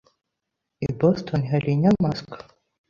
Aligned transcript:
I 0.87 0.87
Boston 0.99 1.41
hari 1.51 1.67
inyamanswa? 1.75 2.35